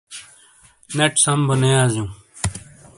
[0.97, 2.09] نیٹ سَم بو نے یازیوں۔